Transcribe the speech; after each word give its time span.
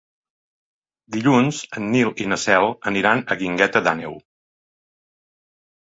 Dilluns 1.17 1.59
en 1.81 1.85
Nil 1.95 2.09
i 2.25 2.27
na 2.31 2.39
Cel 2.45 2.67
aniran 2.93 3.23
a 3.23 3.27
la 3.33 3.39
Guingueta 3.43 3.85
d'Àneu. 3.89 4.17